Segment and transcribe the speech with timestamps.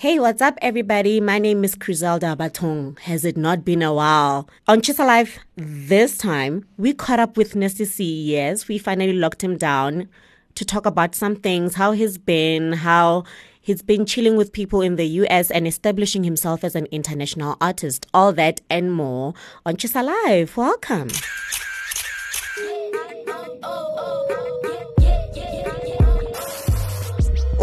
[0.00, 1.20] Hey, what's up, everybody?
[1.20, 2.96] My name is Criselda Batong.
[3.00, 4.48] Has it not been a while?
[4.68, 8.04] On Chisa Life, this time, we caught up with Nasty C.
[8.04, 10.08] Yes, we finally locked him down
[10.54, 13.24] to talk about some things, how he's been, how
[13.60, 18.06] he's been chilling with people in the US and establishing himself as an international artist.
[18.14, 19.34] All that and more
[19.66, 20.56] on Chisa Life.
[20.56, 21.08] Welcome.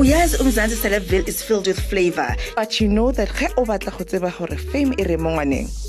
[0.05, 2.35] Uyazi umzansi celebville is filled with flavor.
[2.55, 5.32] But you know that ge o batla go tseba gore fame e re mo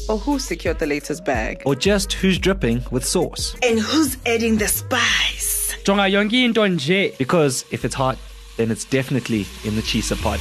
[0.09, 1.63] or who secured the latest bag?
[1.67, 3.55] Or just who's dripping with sauce?
[3.63, 5.77] And who's adding the spice?
[5.85, 7.19] Jonga yonke into nje.
[7.19, 8.17] Because if it's hot
[8.57, 10.41] then it's definitely in the chisa pod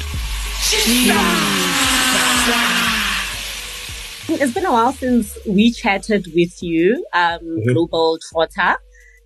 [4.30, 7.74] It's been a while since we chatted with you, um, mm-hmm.
[7.74, 8.78] Global Twitter.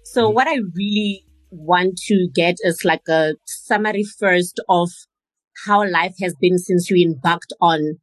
[0.04, 0.35] So mm-hmm.
[0.35, 4.90] what I really want to get is like a summary first of
[5.66, 7.98] how life has been since you embarked on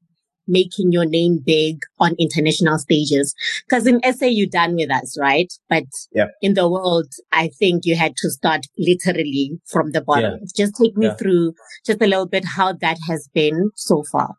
[0.48, 3.34] making your name big on international stages.
[3.68, 5.52] Cause in SA, you're done with us, right?
[5.68, 6.26] But yeah.
[6.40, 10.38] in the world, I think you had to start literally from the bottom.
[10.40, 10.46] Yeah.
[10.56, 11.14] Just take me yeah.
[11.14, 14.34] through just a little bit how that has been so far.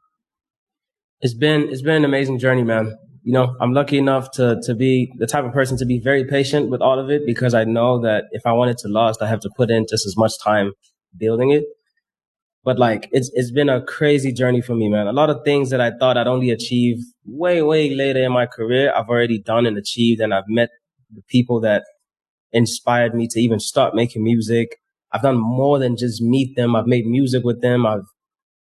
[1.20, 4.74] It's been, it's been an amazing journey, man you know, I'm lucky enough to, to
[4.74, 7.66] be the type of person to be very patient with all of it because I
[7.66, 10.16] know that if I want it to last, I have to put in just as
[10.16, 10.72] much time
[11.18, 11.66] building it.
[12.64, 15.08] But like, it's, it's been a crazy journey for me, man.
[15.08, 18.46] A lot of things that I thought I'd only achieve way, way later in my
[18.46, 20.22] career, I've already done and achieved.
[20.22, 20.70] And I've met
[21.14, 21.84] the people that
[22.54, 24.78] inspired me to even start making music.
[25.12, 26.78] I've done more than just meet them.
[26.78, 27.86] I've made music with them.
[27.86, 28.08] I've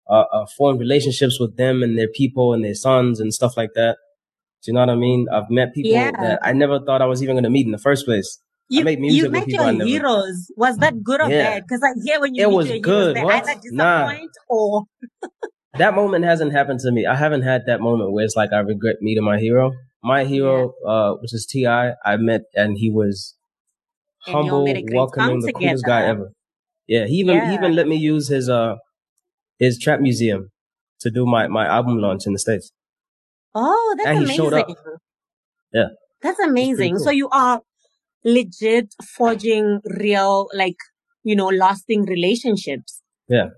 [0.09, 3.73] uh, uh, formed relationships with them and their people and their sons and stuff like
[3.75, 3.97] that.
[4.65, 5.27] Do you know what I mean?
[5.31, 6.11] I've met people yeah.
[6.11, 8.39] that I never thought I was even going to meet in the first place.
[8.67, 9.85] You, I music you met your never...
[9.85, 10.51] heroes.
[10.57, 11.43] Was that good or yeah.
[11.43, 11.63] bad?
[11.67, 13.15] Because I hear when you it meet was your good.
[13.15, 14.25] heroes, either disappoint nah.
[14.49, 14.83] or.
[15.77, 17.05] that moment hasn't happened to me.
[17.05, 19.71] I haven't had that moment where it's like I regret meeting my hero.
[20.03, 20.91] My hero, yeah.
[20.91, 23.35] uh, which is T.I., I met and he was
[24.25, 25.65] and humble, welcoming, the together.
[25.67, 26.31] coolest guy ever.
[26.87, 27.49] Yeah, he even yeah.
[27.49, 28.75] he even let me use his uh
[29.57, 30.51] his trap museum
[31.01, 32.71] to do my my album launch in the states.
[33.55, 34.75] Oh, that's and amazing.
[35.73, 35.87] Yeah.
[36.21, 36.95] That's amazing.
[36.95, 37.05] Cool.
[37.05, 37.61] So you are
[38.23, 40.75] legit forging real, like,
[41.23, 43.01] you know, lasting relationships.
[43.29, 43.49] Yeah.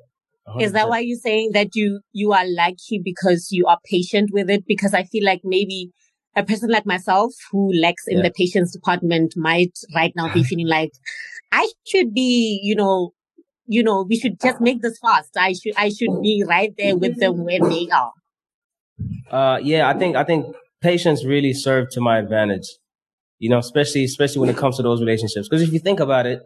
[0.47, 0.61] 100%.
[0.61, 4.49] Is that why you're saying that you, you are lucky because you are patient with
[4.49, 4.65] it?
[4.67, 5.91] Because I feel like maybe
[6.35, 8.23] a person like myself who lacks in yeah.
[8.23, 10.91] the patience department might right now be feeling like
[11.51, 13.13] I should be, you know,
[13.65, 15.35] you know, we should just make this fast.
[15.35, 18.11] I should, I should be right there with them where they are.
[19.31, 22.67] Uh, yeah, I think I think patience really served to my advantage.
[23.39, 25.47] You know, especially especially when it comes to those relationships.
[25.49, 26.41] Because if you think about it,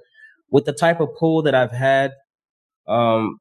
[0.51, 2.13] with the type of pull that I've had,
[2.87, 3.39] um,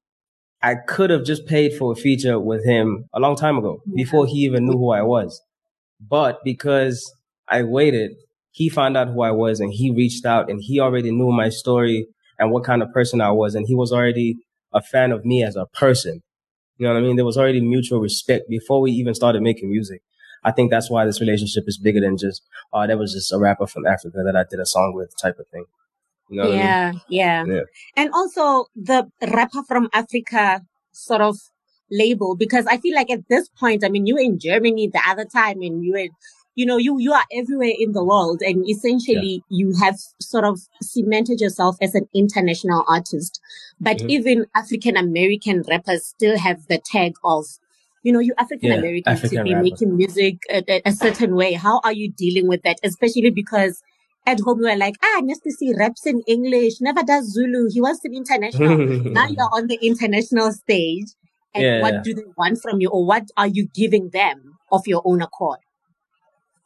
[0.62, 4.26] I could have just paid for a feature with him a long time ago before
[4.26, 5.40] he even knew who I was.
[6.00, 7.12] But because
[7.48, 8.12] I waited,
[8.52, 11.48] he found out who I was and he reached out and he already knew my
[11.50, 12.06] story
[12.38, 13.54] and what kind of person I was.
[13.54, 14.36] And he was already
[14.72, 16.22] a fan of me as a person.
[16.80, 17.16] You know what I mean?
[17.16, 20.00] There was already mutual respect before we even started making music.
[20.42, 22.42] I think that's why this relationship is bigger than just,
[22.72, 25.38] oh, that was just a rapper from Africa that I did a song with type
[25.38, 25.66] of thing.
[26.30, 27.02] You know yeah, I mean?
[27.10, 27.60] yeah, yeah.
[27.98, 31.36] And also the rapper from Africa sort of
[31.90, 35.02] label, because I feel like at this point, I mean, you were in Germany the
[35.06, 36.08] other time and you were
[36.54, 39.56] you know, you, you are everywhere in the world and essentially yeah.
[39.56, 43.40] you have sort of cemented yourself as an international artist.
[43.80, 44.10] But mm-hmm.
[44.10, 47.46] even African American rappers still have the tag of,
[48.02, 49.62] you know, you African American yeah, to be rapper.
[49.62, 51.52] making music a, a, certain way.
[51.52, 52.78] How are you dealing with that?
[52.82, 53.82] Especially because
[54.26, 57.68] at home you are like, ah, see raps in English, never does Zulu.
[57.72, 58.76] He wants to be international.
[58.76, 61.06] now you're on the international stage.
[61.54, 64.82] And yeah, what do they want from you or what are you giving them of
[64.86, 65.58] your own accord?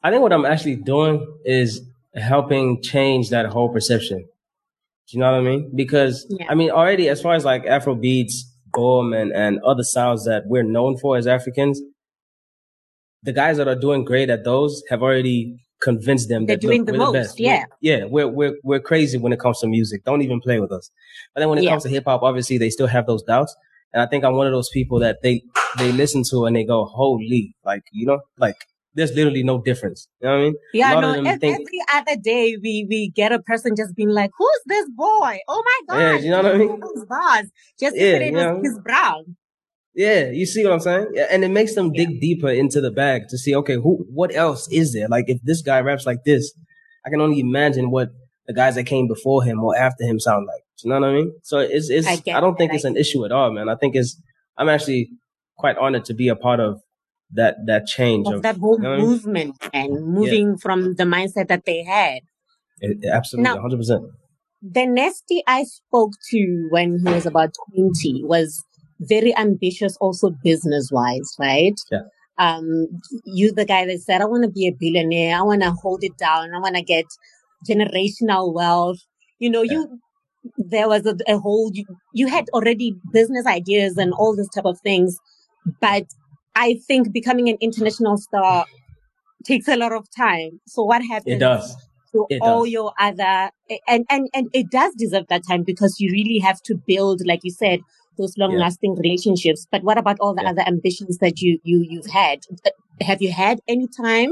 [0.05, 1.81] I think what I'm actually doing is
[2.15, 4.19] helping change that whole perception.
[4.19, 5.73] Do you know what I mean?
[5.75, 6.47] Because yeah.
[6.49, 10.45] I mean, already as far as like Afro beats, Gqom and, and other sounds that
[10.47, 11.81] we're known for as Africans,
[13.23, 16.81] the guys that are doing great at those have already convinced them They're that doing
[16.81, 17.13] look, the we're most.
[17.13, 17.41] the best.
[17.41, 17.65] Yeah.
[17.81, 18.05] We're, yeah.
[18.05, 20.05] We're, we're, we're crazy when it comes to music.
[20.05, 20.91] Don't even play with us.
[21.35, 21.71] But then when it yeah.
[21.71, 23.55] comes to hip hop, obviously they still have those doubts.
[23.93, 25.43] And I think I'm one of those people that they,
[25.79, 28.57] they listen to and they go, holy, like, you know, like
[28.95, 30.09] there's literally no difference.
[30.21, 30.55] You know what I mean?
[30.73, 31.13] Yeah, no.
[31.13, 34.87] Every, think, every other day, we we get a person just being like, "Who's this
[34.95, 35.39] boy?
[35.49, 36.81] Oh my god!" Yeah, you know what I mean?
[36.81, 37.45] Who's boss?
[37.79, 38.61] Just yeah, you know?
[38.63, 39.37] his brown.
[39.95, 41.13] Yeah, you see what I'm saying?
[41.15, 42.21] Yeah, and it makes them dig yeah.
[42.21, 45.07] deeper into the bag to see, okay, who, what else is there?
[45.09, 46.53] Like, if this guy raps like this,
[47.07, 48.11] I can only imagine what
[48.47, 50.63] the guys that came before him or after him sound like.
[50.83, 51.33] You know what I mean?
[51.43, 53.69] So it's, it's, I, I don't think it's an issue at all, man.
[53.69, 54.21] I think it's,
[54.59, 55.11] I'm actually
[55.57, 56.81] quite honored to be a part of
[57.35, 60.57] that that change of, of that whole you know movement and moving yeah.
[60.61, 62.21] from the mindset that they had.
[62.81, 64.05] It, absolutely, hundred percent.
[64.63, 68.63] The Nasty I spoke to when he was about twenty was
[69.01, 71.75] very ambitious, also business wise, right?
[71.91, 72.01] Yeah.
[72.37, 72.89] Um,
[73.25, 75.37] you the guy that said, "I want to be a billionaire.
[75.37, 76.55] I want to hold it down.
[76.55, 77.07] I want to get
[77.69, 78.99] generational wealth."
[79.39, 79.73] You know, yeah.
[79.73, 80.01] you
[80.59, 84.67] there was a, a whole you, you had already business ideas and all this type
[84.67, 85.17] of things,
[85.81, 86.05] but
[86.55, 88.67] I think becoming an international star
[89.45, 90.61] takes a lot of time.
[90.67, 91.37] So what happens?
[91.37, 91.77] It does.
[92.13, 92.73] To it all does.
[92.73, 93.51] your other
[93.89, 97.41] and, and and it does deserve that time because you really have to build, like
[97.43, 97.81] you said,
[98.19, 99.03] those long lasting yeah.
[99.03, 99.67] relationships.
[99.71, 100.51] But what about all the yeah.
[100.51, 102.41] other ambitions that you you you've had?
[103.01, 104.31] Have you had any time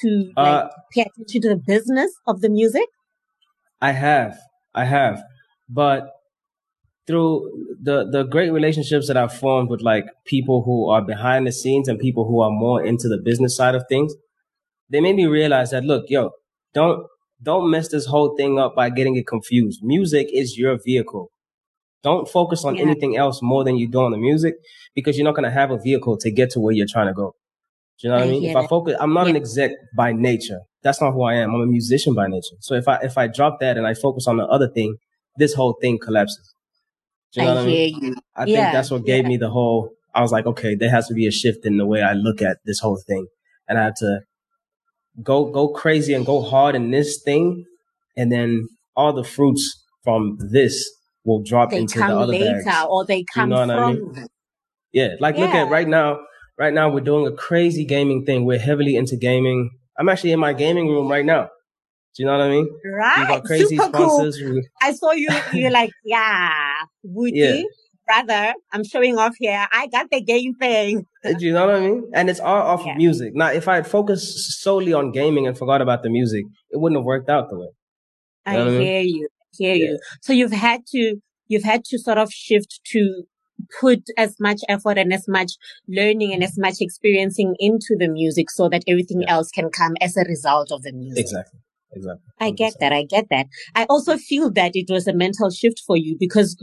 [0.00, 2.88] to like, uh, pay attention to the business of the music?
[3.80, 4.38] I have,
[4.74, 5.22] I have,
[5.68, 6.10] but
[7.06, 7.50] through
[7.82, 11.88] the the great relationships that I've formed with like people who are behind the scenes
[11.88, 14.14] and people who are more into the business side of things,
[14.88, 16.30] they made me realize that look, yo,
[16.74, 17.06] don't
[17.42, 19.80] don't mess this whole thing up by getting it confused.
[19.82, 21.30] Music is your vehicle.
[22.02, 22.82] Don't focus on yeah.
[22.82, 24.54] anything else more than you do on the music
[24.94, 27.12] because you're not going to have a vehicle to get to where you're trying to
[27.12, 27.34] go.
[28.00, 28.44] Do you know what I, I mean?
[28.44, 29.30] If I focus, I'm not yeah.
[29.30, 30.60] an exec by nature.
[30.82, 31.54] That's not who I am.
[31.54, 32.56] I'm a musician by nature.
[32.60, 34.96] So if I if I drop that and I focus on the other thing,
[35.36, 36.54] this whole thing collapses.
[37.34, 38.02] You know I I mean?
[38.02, 38.14] You.
[38.36, 39.28] I yeah, think that's what gave yeah.
[39.28, 39.90] me the whole.
[40.14, 42.42] I was like, okay, there has to be a shift in the way I look
[42.42, 43.26] at this whole thing,
[43.68, 44.20] and I had to
[45.22, 47.64] go go crazy and go hard in this thing,
[48.16, 50.90] and then all the fruits from this
[51.24, 52.86] will drop they into the other later, bags.
[52.88, 53.70] or they come you know from.
[53.70, 54.26] I mean?
[54.92, 55.44] Yeah, like yeah.
[55.44, 56.20] look at right now.
[56.58, 58.44] Right now, we're doing a crazy gaming thing.
[58.44, 59.70] We're heavily into gaming.
[59.98, 61.48] I'm actually in my gaming room right now.
[62.14, 62.68] Do you know what I mean?
[62.84, 63.26] Right.
[63.26, 64.38] got crazy Super sponsors.
[64.38, 64.60] Cool.
[64.82, 65.28] I saw you.
[65.54, 67.62] You're like, yeah, Woody, yeah.
[68.06, 69.66] brother, I'm showing off here.
[69.72, 71.06] I got the game thing.
[71.24, 72.10] Do you know what I mean?
[72.14, 72.92] And it's all off yeah.
[72.92, 73.34] of music.
[73.34, 76.98] Now, if I had focused solely on gaming and forgot about the music, it wouldn't
[76.98, 77.68] have worked out the way.
[78.46, 79.08] You I hear I mean?
[79.08, 79.28] you.
[79.30, 79.84] I hear yeah.
[79.84, 79.98] you.
[80.20, 81.16] So you've had to,
[81.48, 83.24] you've had to sort of shift to
[83.80, 85.52] put as much effort and as much
[85.88, 90.16] learning and as much experiencing into the music so that everything else can come as
[90.16, 91.20] a result of the music.
[91.20, 91.60] Exactly
[91.92, 92.24] exactly.
[92.40, 92.46] 100%.
[92.46, 92.92] I get that.
[92.92, 93.46] I get that.
[93.74, 96.56] I also feel that it was a mental shift for you because,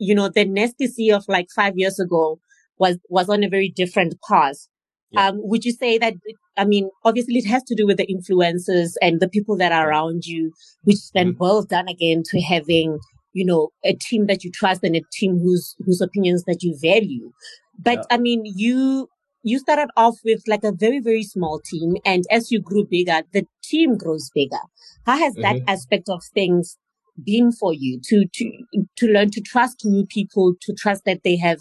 [0.00, 2.40] you know, the Nasty of like five years ago
[2.78, 4.66] was, was on a very different path.
[5.10, 5.28] Yeah.
[5.28, 6.14] Um, would you say that,
[6.56, 9.88] I mean, obviously it has to do with the influences and the people that are
[9.90, 10.52] around you,
[10.84, 11.38] which then mm-hmm.
[11.38, 12.98] boils down again to having,
[13.32, 16.76] you know, a team that you trust and a team whose, whose opinions that you
[16.80, 17.32] value.
[17.78, 18.16] But yeah.
[18.16, 19.08] I mean, you,
[19.42, 21.96] you started off with like a very, very small team.
[22.04, 24.62] And as you grew bigger, the team grows bigger.
[25.06, 25.42] How has mm-hmm.
[25.42, 26.78] that aspect of things
[27.24, 31.36] been for you to, to, to learn to trust new people, to trust that they
[31.36, 31.58] have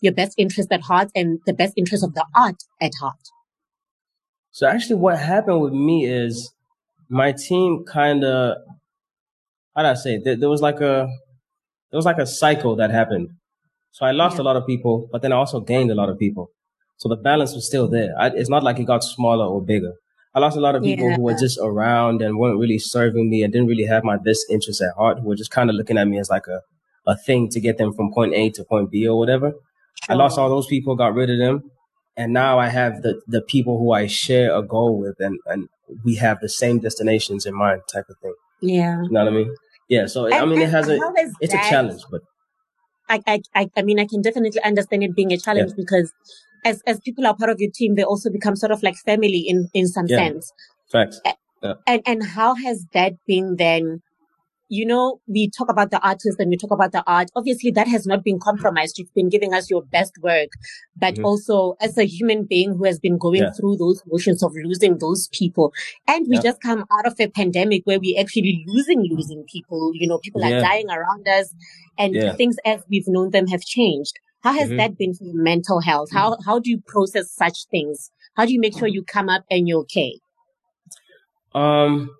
[0.00, 3.20] your best interest at heart and the best interest of the art at heart?
[4.50, 6.52] So actually what happened with me is
[7.08, 8.56] my team kind of,
[9.76, 11.08] how do I say, there, there was like a,
[11.90, 13.28] there was like a cycle that happened.
[13.92, 14.42] So I lost yeah.
[14.42, 16.50] a lot of people, but then I also gained a lot of people.
[16.96, 18.14] So the balance was still there.
[18.18, 19.92] I, it's not like it got smaller or bigger.
[20.34, 21.16] I lost a lot of people yeah.
[21.16, 24.46] who were just around and weren't really serving me and didn't really have my best
[24.48, 26.60] interests at heart, who were just kind of looking at me as like a,
[27.06, 29.54] a thing to get them from point A to point B or whatever.
[30.08, 31.70] I lost all those people, got rid of them.
[32.16, 35.68] And now I have the, the people who I share a goal with and, and
[36.04, 38.34] we have the same destinations in mind type of thing.
[38.62, 39.02] Yeah.
[39.02, 39.54] You know what I mean?
[39.88, 40.06] Yeah.
[40.06, 40.98] So, and, I mean, it has a,
[41.40, 42.22] it's that, a challenge, but.
[43.10, 45.76] I, I, I mean, I can definitely understand it being a challenge yeah.
[45.84, 46.12] because
[46.64, 49.44] as as people are part of your team, they also become sort of like family
[49.46, 50.18] in in some yeah.
[50.18, 50.52] sense.
[50.90, 51.20] Facts.
[51.62, 51.74] Yeah.
[51.86, 54.02] And and how has that been then?
[54.70, 57.28] You know, we talk about the artist and we talk about the art.
[57.34, 58.98] Obviously, that has not been compromised.
[58.98, 60.50] You've been giving us your best work,
[60.96, 61.24] but mm-hmm.
[61.24, 63.50] also as a human being who has been going yeah.
[63.50, 65.72] through those motions of losing those people.
[66.06, 69.90] And we just come out of a pandemic where we're actually losing, losing people.
[69.94, 71.52] You know, people are dying around us
[71.98, 74.14] and things as we've known them have changed.
[74.42, 74.78] How has mm-hmm.
[74.78, 76.10] that been for your mental health?
[76.12, 78.10] How how do you process such things?
[78.36, 80.20] How do you make sure you come up and you're okay?
[81.54, 82.10] Um,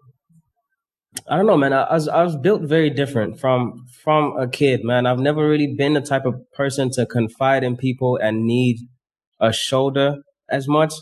[1.29, 1.73] I don't know, man.
[1.73, 5.07] I, I, was I was built very different from from a kid, man.
[5.07, 8.79] I've never really been the type of person to confide in people and need
[9.41, 10.95] a shoulder as much.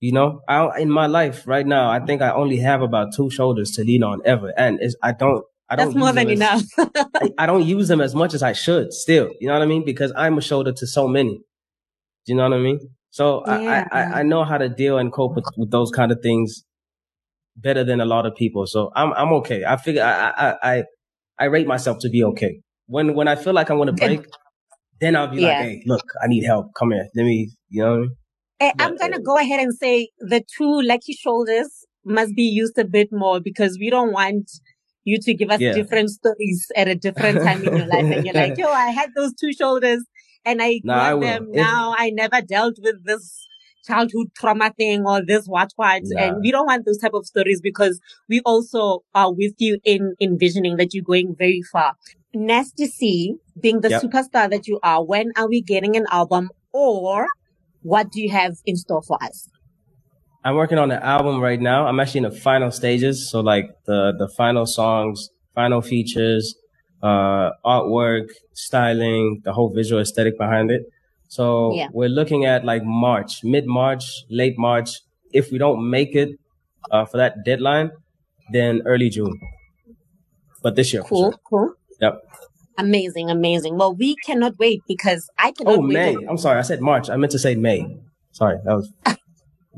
[0.00, 3.30] You know, I, in my life right now, I think I only have about two
[3.30, 6.62] shoulders to lean on ever, and I don't I don't That's more than as, enough.
[7.14, 9.30] I, I, don't use them as much as I should still.
[9.40, 9.84] You know what I mean?
[9.84, 11.38] Because I'm a shoulder to so many.
[12.26, 12.80] Do you know what I mean?
[13.10, 13.86] So yeah.
[13.90, 16.64] I, I, I know how to deal and cope with, with those kind of things
[17.56, 18.66] better than a lot of people.
[18.66, 19.64] So I'm I'm okay.
[19.64, 20.84] I figure I I I,
[21.38, 22.60] I rate myself to be okay.
[22.86, 24.20] When when I feel like I'm gonna break,
[25.00, 25.48] then I'll be Yeah.
[25.48, 26.68] like, hey, look, I need help.
[26.78, 27.06] Come here.
[27.14, 28.08] Let me, you know.
[28.60, 28.66] I?
[28.66, 32.78] Eh, I'm gonna uh, go ahead and say the two lucky shoulders must be used
[32.78, 34.50] a bit more because we don't want
[35.04, 35.74] you to give us Yeah.
[35.74, 38.06] different stories at a different time in your life.
[38.10, 40.04] And you're like, yo, I had those two shoulders
[40.44, 41.26] and I Nah, I ignored will.
[41.26, 41.52] them.
[41.52, 43.46] Now I never dealt with this
[43.86, 46.02] childhood trauma thing or this what what.
[46.04, 46.22] Nah.
[46.22, 50.14] And we don't want those type of stories because we also are with you in
[50.20, 51.94] envisioning that you're going very far.
[52.34, 54.02] Nasty C, being the Yep.
[54.02, 57.26] superstar that you are, when are we getting an album or
[57.82, 59.48] what do you have in store for us?
[60.44, 61.86] I'm working on the album right now.
[61.86, 63.30] I'm actually in the final stages.
[63.30, 66.56] So like the, the final songs, final features,
[67.02, 70.82] uh, artwork, styling, the whole visual aesthetic behind it.
[71.36, 71.88] So Yeah.
[71.94, 75.00] we're looking at like March, mid March, late March.
[75.32, 76.28] If we don't make it,
[76.90, 77.90] uh, for that deadline,
[78.52, 79.32] then early June.
[80.62, 81.40] But this year, Cool, sure.
[81.48, 81.68] cool.
[82.02, 82.14] Yep.
[82.76, 83.78] Amazing, amazing.
[83.78, 85.92] Well, we cannot wait because I cannot Oh, wait.
[85.94, 86.16] May.
[86.28, 86.58] I'm sorry.
[86.58, 87.08] I said March.
[87.08, 87.78] I meant to say May.
[88.32, 88.58] Sorry.
[88.64, 88.92] That was,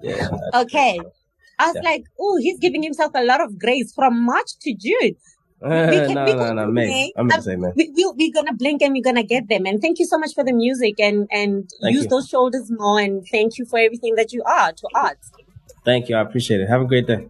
[0.02, 0.28] yeah.
[0.62, 0.98] Okay.
[1.60, 1.82] I was Yeah.
[1.90, 5.14] like, oh, he's giving himself a lot of grace from March to June.
[6.14, 6.86] no, can- no, no, do May.
[6.86, 7.12] May.
[7.16, 7.72] I meant Um, to say May.
[7.74, 9.66] We, we, we're to blink and we're to get them.
[9.66, 12.10] And thank you so much for the music and, and Thank use you.
[12.10, 13.00] those shoulders more.
[13.00, 15.18] And thank you for everything that you are to art.
[15.84, 16.16] Thank you.
[16.16, 16.68] I appreciate it.
[16.68, 17.28] Have a great day.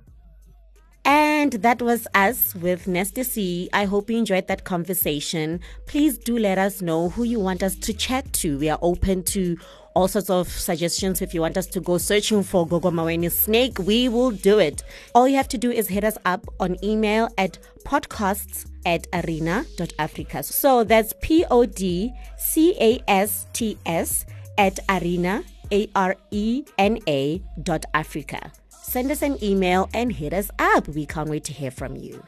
[1.04, 3.68] And that was us with Nasty C.
[3.72, 5.60] I hope you enjoyed that conversation.
[5.86, 8.58] Please do let us know who you want us to chat to.
[8.58, 9.58] We are open to
[9.94, 11.20] all sorts of suggestions.
[11.20, 14.82] If you want us to go searching for Gogo Maweni Snake, we will do it.
[15.14, 20.42] All you have to do is hit us up on email at podcasts at arena.africa.
[20.42, 24.24] So that's P O D C A S T S
[24.56, 28.50] at arena, A R E N A dot Africa.
[28.86, 30.86] Send us an email and hit us up.
[30.88, 32.22] We can't wait to hear from you.